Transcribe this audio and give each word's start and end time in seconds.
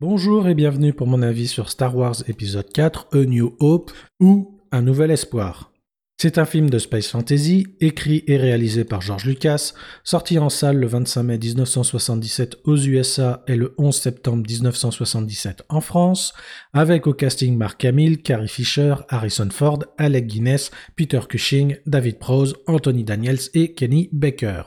Bonjour 0.00 0.48
et 0.48 0.54
bienvenue 0.54 0.94
pour 0.94 1.06
mon 1.06 1.20
avis 1.20 1.46
sur 1.46 1.68
Star 1.68 1.94
Wars 1.94 2.16
épisode 2.26 2.72
4, 2.72 3.08
A 3.12 3.18
New 3.26 3.54
Hope 3.60 3.92
ou 4.18 4.58
Un 4.72 4.80
Nouvel 4.80 5.10
Espoir. 5.10 5.72
C'est 6.16 6.38
un 6.38 6.46
film 6.46 6.70
de 6.70 6.78
space 6.78 7.08
fantasy, 7.08 7.66
écrit 7.82 8.24
et 8.26 8.38
réalisé 8.38 8.84
par 8.84 9.02
George 9.02 9.26
Lucas, 9.26 9.74
sorti 10.02 10.38
en 10.38 10.48
salle 10.48 10.78
le 10.78 10.86
25 10.86 11.22
mai 11.22 11.36
1977 11.36 12.60
aux 12.64 12.78
USA 12.78 13.44
et 13.46 13.56
le 13.56 13.74
11 13.76 13.94
septembre 13.94 14.42
1977 14.48 15.64
en 15.68 15.82
France, 15.82 16.32
avec 16.72 17.06
au 17.06 17.12
casting 17.12 17.58
Mark 17.58 17.84
Hamill, 17.84 18.22
Carrie 18.22 18.48
Fisher, 18.48 18.94
Harrison 19.10 19.50
Ford, 19.50 19.80
Alec 19.98 20.26
Guinness, 20.28 20.70
Peter 20.96 21.20
Cushing, 21.28 21.76
David 21.84 22.18
Prose, 22.18 22.56
Anthony 22.66 23.04
Daniels 23.04 23.50
et 23.52 23.74
Kenny 23.74 24.08
Baker. 24.12 24.62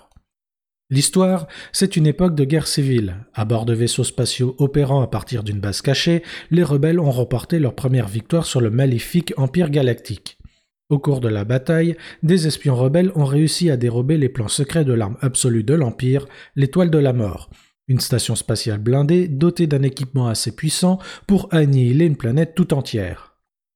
L'histoire, 0.94 1.48
c'est 1.71 1.96
une 1.96 2.05
époque 2.05 2.36
de 2.36 2.44
guerre 2.44 2.68
civile. 2.68 3.16
À 3.34 3.46
bord 3.46 3.66
de 3.66 3.73
vaisseaux 3.73 4.04
spatiaux 4.04 4.55
opérant 4.60 5.02
à 5.02 5.07
partir 5.07 5.42
d'une 5.42 5.60
base 5.60 5.82
cachée, 5.82 6.21
les 6.52 6.62
rebelles 6.62 7.00
ont 7.00 7.10
remporté 7.10 7.57
leur 7.57 7.74
première 7.74 8.07
victoire 8.07 8.46
sur 8.46 8.61
le 8.61 8.70
maléfique 8.70 9.34
Empire 9.36 9.71
galactique. 9.71 10.37
Au 10.89 11.00
cours 11.00 11.20
de 11.20 11.29
la 11.29 11.46
bataille, 11.46 11.98
des 12.21 12.46
espions 12.46 12.75
rebelles 12.75 13.11
ont 13.15 13.25
réussi 13.25 13.71
à 13.71 13.75
dérober 13.75 14.20
les 14.20 14.29
plans 14.29 14.48
secrets 14.48 14.86
de 14.86 14.93
l'arme 14.93 15.18
absolue 15.21 15.64
de 15.64 15.74
l'Empire, 15.74 16.28
l'étoile 16.56 16.92
de 16.92 17.00
la 17.00 17.12
mort, 17.12 17.50
une 17.87 18.00
station 18.00 18.36
spatiale 18.36 18.78
blindée 18.78 19.28
dotée 19.28 19.65
d'un 19.65 19.82
équipement 19.82 20.28
assez 20.28 20.56
puissant 20.56 21.00
pour 21.25 21.48
annihiler 21.50 22.06
une 22.06 22.18
planète 22.18 22.54
tout 22.54 22.71
entière. 22.71 23.32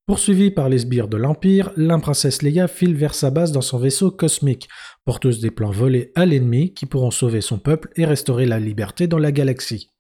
Poursuivie 0.07 0.52
par 0.52 0.70
les 0.70 0.79
sbires 0.79 1.09
de 1.09 1.17
l'Empire, 1.17 1.73
l'imprincesse 1.75 2.41
Leia 2.41 2.70
file 2.70 2.95
vers 2.95 3.13
sa 3.13 3.29
base 3.29 3.52
dans 3.52 3.59
son 3.59 3.77
vaisseau 3.77 4.09
cosmique, 4.09 4.70
porteuse 5.03 5.41
des 5.41 5.52
plans 5.52 5.70
volés 5.70 6.13
à 6.16 6.25
l'ennemi 6.25 6.73
qui 6.73 6.85
pourront 6.85 7.11
sauver 7.11 7.41
son 7.41 7.59
peuple 7.59 7.89
et 7.97 8.05
restaurer 8.05 8.45
la 8.45 8.57
liberté 8.57 9.07
dans 9.07 9.17
la 9.17 9.33
galaxie. 9.33 9.91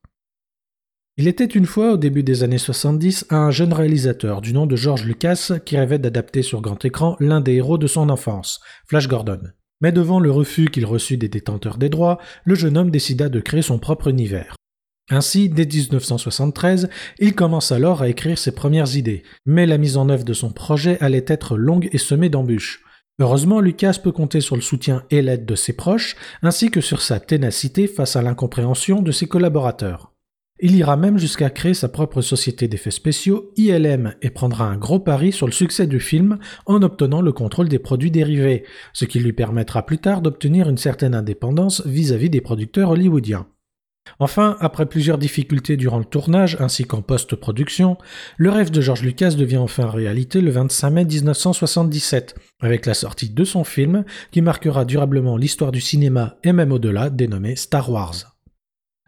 Il 1.17 1.27
était 1.27 1.43
une 1.43 1.65
fois, 1.65 1.91
au 1.91 1.97
début 1.97 2.23
des 2.23 2.43
années 2.43 2.57
70, 2.57 3.25
un 3.31 3.51
jeune 3.51 3.73
réalisateur 3.73 4.39
du 4.39 4.53
nom 4.53 4.65
de 4.65 4.77
George 4.77 5.03
Lucas 5.03 5.51
qui 5.65 5.75
rêvait 5.75 5.99
d'adapter 5.99 6.41
sur 6.41 6.61
grand 6.61 6.85
écran 6.85 7.17
l'un 7.19 7.41
des 7.41 7.55
héros 7.55 7.77
de 7.77 7.87
son 7.87 8.09
enfance, 8.09 8.61
Flash 8.87 9.09
Gordon. 9.09 9.41
Mais 9.81 9.91
devant 9.91 10.21
le 10.21 10.31
refus 10.31 10.67
qu'il 10.67 10.85
reçut 10.85 11.17
des 11.17 11.27
détenteurs 11.27 11.77
des 11.77 11.89
droits, 11.89 12.17
le 12.45 12.55
jeune 12.55 12.77
homme 12.77 12.91
décida 12.91 13.27
de 13.27 13.41
créer 13.41 13.61
son 13.61 13.77
propre 13.77 14.07
univers. 14.07 14.56
Ainsi, 15.09 15.47
dès 15.47 15.65
1973, 15.65 16.89
il 17.19 17.33
commence 17.33 17.71
alors 17.71 18.01
à 18.01 18.09
écrire 18.09 18.37
ses 18.37 18.51
premières 18.51 18.95
idées, 18.95 19.23
mais 19.45 19.65
la 19.65 19.77
mise 19.77 19.95
en 19.95 20.09
œuvre 20.09 20.25
de 20.25 20.33
son 20.33 20.51
projet 20.51 20.97
allait 20.99 21.25
être 21.27 21.57
longue 21.57 21.87
et 21.93 21.97
semée 21.97 22.29
d'embûches. 22.29 22.83
Heureusement, 23.19 23.61
Lucas 23.61 23.99
peut 24.03 24.11
compter 24.11 24.41
sur 24.41 24.55
le 24.55 24.61
soutien 24.61 25.03
et 25.09 25.21
l'aide 25.21 25.45
de 25.45 25.55
ses 25.55 25.73
proches, 25.73 26.15
ainsi 26.43 26.69
que 26.69 26.81
sur 26.81 27.01
sa 27.01 27.19
ténacité 27.19 27.87
face 27.87 28.15
à 28.15 28.21
l'incompréhension 28.21 29.01
de 29.01 29.11
ses 29.11 29.27
collaborateurs. 29.27 30.11
Il 30.59 30.75
ira 30.75 30.97
même 30.97 31.17
jusqu'à 31.17 31.51
créer 31.51 31.73
sa 31.73 31.87
propre 31.87 32.21
société 32.21 32.67
d'effets 32.67 32.91
spéciaux, 32.91 33.51
ILM, 33.57 34.15
et 34.21 34.29
prendra 34.29 34.65
un 34.65 34.77
gros 34.77 34.99
pari 34.99 35.31
sur 35.31 35.45
le 35.45 35.51
succès 35.51 35.87
du 35.87 35.99
film 35.99 36.37
en 36.65 36.81
obtenant 36.81 37.21
le 37.21 37.31
contrôle 37.31 37.69
des 37.69 37.79
produits 37.79 38.11
dérivés, 38.11 38.65
ce 38.93 39.05
qui 39.05 39.19
lui 39.19 39.33
permettra 39.33 39.85
plus 39.85 39.99
tard 39.99 40.21
d'obtenir 40.21 40.67
une 40.67 40.77
certaine 40.77 41.15
indépendance 41.15 41.85
vis-à-vis 41.85 42.31
des 42.31 42.41
producteurs 42.41 42.89
hollywoodiens. 42.89 43.47
Enfin, 44.19 44.57
après 44.59 44.85
plusieurs 44.85 45.17
difficultés 45.17 45.77
durant 45.77 45.99
le 45.99 46.05
tournage 46.05 46.57
ainsi 46.59 46.85
qu'en 46.85 47.01
post-production, 47.01 47.97
le 48.37 48.49
rêve 48.49 48.71
de 48.71 48.81
George 48.81 49.03
Lucas 49.03 49.31
devient 49.31 49.57
enfin 49.57 49.89
réalité 49.89 50.41
le 50.41 50.51
25 50.51 50.89
mai 50.89 51.05
1977, 51.05 52.35
avec 52.61 52.85
la 52.85 52.93
sortie 52.93 53.29
de 53.29 53.43
son 53.43 53.63
film 53.63 54.05
qui 54.31 54.41
marquera 54.41 54.85
durablement 54.85 55.37
l'histoire 55.37 55.71
du 55.71 55.81
cinéma 55.81 56.37
et 56.43 56.53
même 56.53 56.71
au-delà, 56.71 57.09
dénommé 57.09 57.55
Star 57.55 57.89
Wars. 57.89 58.37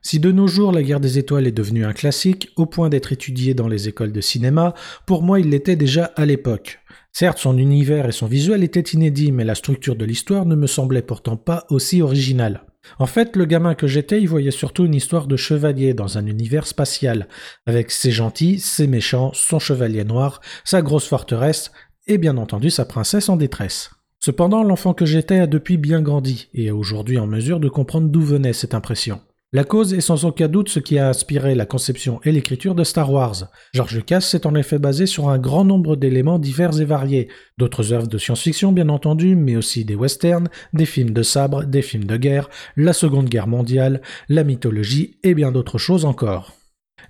Si 0.01 0.19
de 0.19 0.31
nos 0.31 0.47
jours 0.47 0.71
la 0.71 0.81
guerre 0.81 1.01
des 1.01 1.17
étoiles 1.17 1.47
est 1.47 1.51
devenue 1.51 1.85
un 1.85 1.93
classique, 1.93 2.49
au 2.55 2.65
point 2.65 2.89
d'être 2.89 3.11
étudié 3.11 3.53
dans 3.53 3.67
les 3.67 3.89
écoles 3.89 4.13
de 4.13 4.21
cinéma, 4.21 4.73
pour 5.05 5.23
moi 5.23 5.39
il 5.39 5.49
l'était 5.49 5.75
déjà 5.75 6.05
à 6.15 6.25
l'époque. 6.25 6.79
Certes, 7.11 7.39
son 7.39 7.57
univers 7.57 8.07
et 8.07 8.11
son 8.11 8.27
visuel 8.27 8.63
étaient 8.63 8.79
inédits, 8.79 9.31
mais 9.31 9.43
la 9.43 9.55
structure 9.55 9.95
de 9.95 10.05
l'histoire 10.05 10.45
ne 10.45 10.55
me 10.55 10.67
semblait 10.67 11.01
pourtant 11.01 11.37
pas 11.37 11.65
aussi 11.69 12.01
originale. 12.01 12.63
En 12.97 13.05
fait, 13.05 13.35
le 13.35 13.45
gamin 13.45 13.75
que 13.75 13.87
j'étais 13.87 14.21
y 14.21 14.25
voyait 14.25 14.51
surtout 14.51 14.85
une 14.85 14.95
histoire 14.95 15.27
de 15.27 15.37
chevalier 15.37 15.93
dans 15.93 16.17
un 16.17 16.25
univers 16.25 16.65
spatial, 16.65 17.27
avec 17.65 17.91
ses 17.91 18.11
gentils, 18.11 18.59
ses 18.59 18.87
méchants, 18.87 19.31
son 19.33 19.59
chevalier 19.59 20.03
noir, 20.03 20.41
sa 20.63 20.81
grosse 20.81 21.07
forteresse, 21.07 21.71
et 22.07 22.17
bien 22.17 22.37
entendu 22.37 22.71
sa 22.71 22.85
princesse 22.85 23.29
en 23.29 23.37
détresse. 23.37 23.91
Cependant, 24.19 24.63
l'enfant 24.63 24.93
que 24.93 25.05
j'étais 25.05 25.39
a 25.39 25.47
depuis 25.47 25.77
bien 25.77 26.01
grandi, 26.01 26.49
et 26.53 26.65
est 26.65 26.71
aujourd'hui 26.71 27.19
en 27.19 27.27
mesure 27.27 27.59
de 27.59 27.69
comprendre 27.69 28.09
d'où 28.09 28.21
venait 28.21 28.53
cette 28.53 28.73
impression. 28.73 29.21
La 29.51 29.63
cause 29.63 29.95
est 29.95 30.01
sans 30.01 30.25
aucun 30.25 30.47
doute 30.47 30.69
ce 30.69 30.79
qui 30.79 30.99
a 30.99 31.09
inspiré 31.09 31.55
la 31.55 31.65
conception 31.65 32.19
et 32.23 32.31
l'écriture 32.31 32.75
de 32.75 32.83
Star 32.83 33.11
Wars. 33.11 33.49
George 33.73 33.95
Lucas 33.95 34.21
s'est 34.21 34.45
en 34.45 34.53
effet 34.53 34.77
basé 34.77 35.07
sur 35.07 35.27
un 35.27 35.39
grand 35.39 35.65
nombre 35.65 35.95
d'éléments 35.95 36.37
divers 36.37 36.79
et 36.79 36.85
variés, 36.85 37.29
d'autres 37.57 37.91
œuvres 37.91 38.05
de 38.05 38.19
science-fiction 38.19 38.71
bien 38.71 38.89
entendu, 38.89 39.35
mais 39.35 39.55
aussi 39.55 39.85
des 39.85 39.95
westerns, 39.95 40.49
des 40.73 40.85
films 40.85 41.13
de 41.13 41.23
sabre, 41.23 41.63
des 41.63 41.81
films 41.81 42.03
de 42.03 42.15
guerre, 42.15 42.47
la 42.77 42.93
Seconde 42.93 43.27
Guerre 43.27 43.47
mondiale, 43.47 44.03
la 44.27 44.43
mythologie 44.43 45.17
et 45.23 45.33
bien 45.33 45.51
d'autres 45.51 45.79
choses 45.79 46.05
encore. 46.05 46.53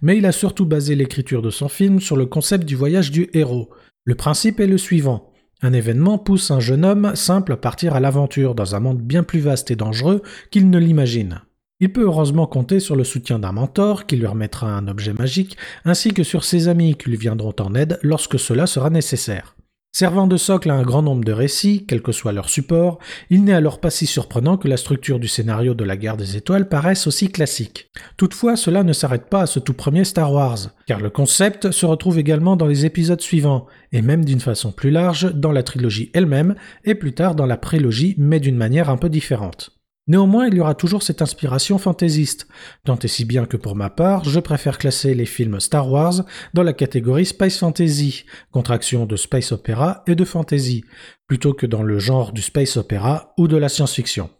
Mais 0.02 0.18
il 0.18 0.26
a 0.26 0.32
surtout 0.32 0.66
basé 0.66 0.96
l'écriture 0.96 1.42
de 1.42 1.50
son 1.50 1.68
film 1.68 2.00
sur 2.00 2.16
le 2.16 2.26
concept 2.26 2.64
du 2.64 2.78
voyage 2.78 3.12
du 3.12 3.30
héros. 3.34 3.70
Le 4.06 4.16
principe 4.16 4.62
est 4.62 4.68
le 4.68 4.78
suivant. 4.78 5.34
Un 5.62 5.74
événement 5.74 6.18
pousse 6.18 6.52
un 6.52 6.62
jeune 6.62 6.86
homme 6.86 7.18
simple 7.18 7.52
à 7.52 7.58
partir 7.58 7.96
à 7.96 8.00
l'aventure 8.00 8.56
dans 8.56 8.76
un 8.76 8.80
monde 8.80 9.02
bien 9.02 9.24
plus 9.24 9.42
vaste 9.42 9.72
et 9.72 9.76
dangereux 9.76 10.22
qu'il 10.52 10.70
ne 10.70 10.80
l'imagine. 10.80 11.42
Il 11.82 11.94
peut 11.94 12.04
heureusement 12.04 12.46
compter 12.46 12.82
sur 12.82 12.98
le 12.98 13.06
soutien 13.06 13.40
d'un 13.40 13.54
mentor 13.54 14.06
qui 14.06 14.18
lui 14.18 14.26
remettra 14.26 14.70
un 14.70 14.88
objet 14.90 15.14
magique, 15.14 15.56
ainsi 15.86 16.14
que 16.14 16.24
sur 16.24 16.44
ses 16.44 16.68
amis 16.68 16.96
qui 16.96 17.10
lui 17.10 17.18
viendront 17.18 17.56
en 17.60 17.74
aide 17.74 18.00
lorsque 18.02 18.38
cela 18.38 18.68
sera 18.68 18.90
nécessaire. 18.90 19.56
Servant 19.92 20.28
de 20.28 20.38
socle 20.38 20.70
à 20.70 20.76
un 20.76 20.84
grand 20.84 21.02
nombre 21.02 21.24
de 21.24 21.32
récits, 21.32 21.86
quel 21.88 22.04
que 22.04 22.12
soit 22.12 22.32
leur 22.32 22.50
support, 22.50 23.00
il 23.32 23.44
n'est 23.44 23.54
alors 23.54 23.80
pas 23.80 23.90
si 23.90 24.06
surprenant 24.06 24.56
que 24.56 24.68
la 24.68 24.78
structure 24.78 25.20
du 25.20 25.28
scénario 25.28 25.74
de 25.74 25.84
la 25.84 25.98
guerre 25.98 26.16
des 26.16 26.38
étoiles 26.38 26.70
paraisse 26.70 27.08
aussi 27.08 27.32
classique. 27.32 27.90
Toutefois, 28.16 28.56
cela 28.56 28.84
ne 28.84 28.94
s'arrête 28.94 29.30
pas 29.30 29.42
à 29.42 29.48
ce 29.48 29.60
tout 29.60 29.74
premier 29.74 30.04
Star 30.04 30.32
Wars, 30.32 30.60
car 30.86 31.00
le 31.00 31.10
concept 31.10 31.72
se 31.72 31.88
retrouve 31.88 32.20
également 32.20 32.56
dans 32.56 32.68
les 32.68 32.86
épisodes 32.86 33.22
suivants, 33.22 33.66
et 33.92 34.04
même 34.04 34.26
d'une 34.26 34.42
façon 34.42 34.72
plus 34.72 34.92
large 34.92 35.34
dans 35.34 35.52
la 35.52 35.64
trilogie 35.64 36.12
elle-même, 36.14 36.56
et 36.84 36.94
plus 36.94 37.14
tard 37.14 37.34
dans 37.34 37.48
la 37.48 37.58
prélogie, 37.58 38.14
mais 38.20 38.40
d'une 38.40 38.58
manière 38.58 38.92
un 38.92 38.98
peu 38.98 39.10
différente. 39.10 39.79
Néanmoins, 40.10 40.48
il 40.48 40.56
y 40.56 40.60
aura 40.60 40.74
toujours 40.74 41.04
cette 41.04 41.22
inspiration 41.22 41.78
fantaisiste, 41.78 42.48
tant 42.84 42.98
et 42.98 43.08
si 43.08 43.26
bien 43.26 43.46
que 43.46 43.58
pour 43.58 43.76
ma 43.76 43.92
part, 43.92 44.24
je 44.24 44.40
préfère 44.40 44.80
classer 44.80 45.14
les 45.14 45.28
films 45.28 45.60
Star 45.60 45.88
Wars 45.88 46.26
dans 46.56 46.64
la 46.64 46.74
catégorie 46.74 47.28
Space 47.28 47.60
Fantasy, 47.60 48.26
contraction 48.50 49.06
de 49.06 49.16
Space 49.16 49.52
Opera 49.52 50.02
et 50.08 50.16
de 50.16 50.26
Fantasy, 50.26 50.84
plutôt 51.28 51.54
que 51.54 51.68
dans 51.68 51.84
le 51.84 52.00
genre 52.00 52.34
du 52.34 52.42
Space 52.42 52.76
Opera 52.76 53.36
ou 53.38 53.48
de 53.48 53.56
la 53.56 53.70
science-fiction. 53.70 54.32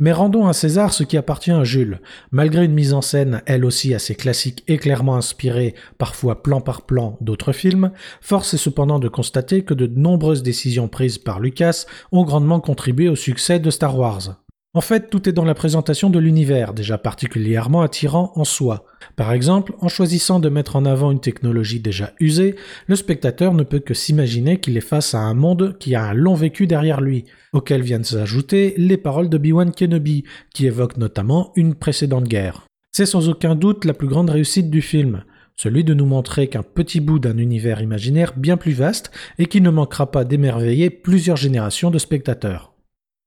Mais 0.00 0.10
rendons 0.10 0.48
à 0.48 0.52
César 0.54 0.92
ce 0.92 1.04
qui 1.04 1.16
appartient 1.16 1.52
à 1.52 1.62
Jules. 1.62 2.00
Malgré 2.32 2.64
une 2.64 2.74
mise 2.74 2.92
en 2.92 3.02
scène 3.02 3.42
elle 3.46 3.64
aussi 3.64 3.94
assez 3.94 4.16
classique 4.16 4.64
et 4.66 4.76
clairement 4.76 5.14
inspirée, 5.14 5.76
parfois 5.98 6.42
plan 6.42 6.60
par 6.60 6.82
plan, 6.82 7.16
d'autres 7.20 7.52
films, 7.52 7.92
force 8.20 8.54
est 8.54 8.58
cependant 8.58 8.98
de 8.98 9.06
constater 9.06 9.62
que 9.62 9.74
de 9.74 9.86
nombreuses 9.86 10.42
décisions 10.42 10.88
prises 10.88 11.18
par 11.18 11.38
Lucas 11.38 11.84
ont 12.10 12.24
grandement 12.24 12.58
contribué 12.58 13.08
au 13.08 13.14
succès 13.14 13.60
de 13.60 13.70
Star 13.70 13.96
Wars. 13.96 14.42
En 14.74 14.80
fait, 14.80 15.10
tout 15.10 15.28
est 15.28 15.32
dans 15.32 15.44
la 15.44 15.52
présentation 15.52 16.08
de 16.08 16.18
l'univers, 16.18 16.72
déjà 16.72 16.96
particulièrement 16.96 17.82
attirant 17.82 18.32
en 18.36 18.44
soi. 18.44 18.86
Par 19.16 19.30
exemple, 19.32 19.74
en 19.80 19.88
choisissant 19.88 20.40
de 20.40 20.48
mettre 20.48 20.76
en 20.76 20.86
avant 20.86 21.10
une 21.10 21.20
technologie 21.20 21.78
déjà 21.78 22.14
usée, 22.20 22.56
le 22.86 22.96
spectateur 22.96 23.52
ne 23.52 23.64
peut 23.64 23.80
que 23.80 23.92
s'imaginer 23.92 24.60
qu'il 24.60 24.78
est 24.78 24.80
face 24.80 25.14
à 25.14 25.18
un 25.18 25.34
monde 25.34 25.76
qui 25.78 25.94
a 25.94 26.04
un 26.04 26.14
long 26.14 26.34
vécu 26.34 26.66
derrière 26.66 27.02
lui, 27.02 27.26
auquel 27.52 27.82
viennent 27.82 28.02
s'ajouter 28.02 28.72
les 28.78 28.96
paroles 28.96 29.28
de 29.28 29.36
Obi-Wan 29.36 29.72
Kenobi, 29.72 30.24
qui 30.54 30.66
évoquent 30.66 30.96
notamment 30.96 31.52
une 31.54 31.74
précédente 31.74 32.24
guerre. 32.24 32.62
C'est 32.92 33.04
sans 33.04 33.28
aucun 33.28 33.54
doute 33.54 33.84
la 33.84 33.92
plus 33.92 34.08
grande 34.08 34.30
réussite 34.30 34.70
du 34.70 34.80
film, 34.80 35.24
celui 35.54 35.84
de 35.84 35.92
nous 35.92 36.06
montrer 36.06 36.48
qu'un 36.48 36.62
petit 36.62 37.00
bout 37.00 37.18
d'un 37.18 37.36
univers 37.36 37.82
imaginaire 37.82 38.32
bien 38.38 38.56
plus 38.56 38.72
vaste 38.72 39.10
et 39.38 39.44
qui 39.44 39.60
ne 39.60 39.68
manquera 39.68 40.10
pas 40.10 40.24
d'émerveiller 40.24 40.88
plusieurs 40.88 41.36
générations 41.36 41.90
de 41.90 41.98
spectateurs. 41.98 42.71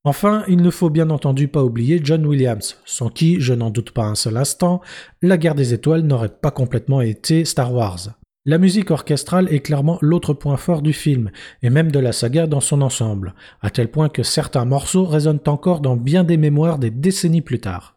Enfin, 0.08 0.44
il 0.48 0.62
ne 0.62 0.70
faut 0.70 0.92
bien 0.92 1.10
entendu 1.10 1.48
pas 1.48 1.64
oublier 1.64 2.00
John 2.04 2.28
Williams, 2.28 2.78
sans 2.86 3.10
qui, 3.10 3.42
je 3.42 3.56
n'en 3.56 3.72
doute 3.72 3.90
pas 3.90 4.06
un 4.06 4.14
seul 4.14 4.38
instant, 4.38 4.80
la 5.24 5.36
guerre 5.36 5.56
des 5.56 5.74
étoiles 5.74 6.04
n'aurait 6.04 6.30
pas 6.30 6.52
complètement 6.52 7.02
été 7.02 7.44
Star 7.44 7.74
Wars. 7.74 8.10
La 8.46 8.60
musique 8.60 8.92
orchestrale 8.92 9.52
est 9.52 9.62
clairement 9.62 9.98
l'autre 10.02 10.36
point 10.36 10.58
fort 10.58 10.84
du 10.84 10.94
film, 10.94 11.32
et 11.64 11.72
même 11.72 11.92
de 11.92 11.98
la 11.98 12.12
saga 12.12 12.46
dans 12.46 12.60
son 12.60 12.84
ensemble, 12.84 13.34
à 13.64 13.72
tel 13.72 13.90
point 13.90 14.10
que 14.10 14.22
certains 14.22 14.66
morceaux 14.66 15.06
résonnent 15.06 15.40
encore 15.48 15.80
dans 15.80 15.98
bien 15.98 16.24
des 16.24 16.38
mémoires 16.38 16.78
des 16.78 16.92
décennies 16.92 17.42
plus 17.42 17.60
tard. 17.60 17.96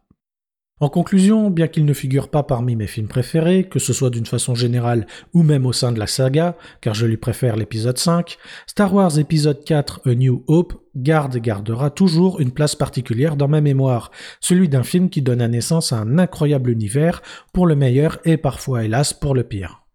En 0.81 0.89
conclusion, 0.89 1.51
bien 1.51 1.67
qu'il 1.67 1.85
ne 1.85 1.93
figure 1.93 2.29
pas 2.29 2.45
parmi 2.45 2.77
mes 2.77 2.87
films 2.87 3.09
préférés, 3.09 3.65
que 3.65 3.81
ce 3.81 3.93
soit 3.93 4.11
d'une 4.11 4.27
façon 4.27 4.55
générale 4.55 5.07
ou 5.35 5.43
même 5.43 5.67
au 5.67 5.73
sein 5.73 5.91
de 5.91 5.99
la 5.99 6.07
saga, 6.07 6.57
car 6.81 6.95
je 6.95 7.05
lui 7.05 7.17
préfère 7.17 7.57
l'épisode 7.57 7.99
5, 7.99 8.39
Star 8.67 8.95
Wars 8.95 9.19
épisode 9.19 9.65
4 9.65 10.03
A 10.09 10.15
New 10.15 10.45
Hope 10.47 10.75
garde 11.03 11.37
gardera 11.39 11.91
toujours 11.91 12.41
une 12.41 12.53
place 12.53 12.75
particulière 12.75 13.37
dans 13.37 13.49
ma 13.49 13.61
mémoire, 13.61 14.11
celui 14.41 14.69
d'un 14.69 14.83
film 14.83 15.11
qui 15.11 15.23
donne 15.23 15.43
naissance 15.49 15.93
à 15.93 15.99
un 15.99 16.19
incroyable 16.19 16.71
univers, 16.71 17.23
pour 17.53 17.67
le 17.67 17.77
meilleur 17.77 18.19
et 18.25 18.37
parfois 18.37 18.85
hélas 18.85 19.13
pour 19.13 19.35
le 19.35 19.45
pire. 19.45 19.88